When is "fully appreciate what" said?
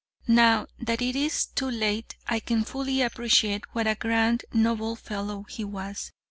2.63-3.85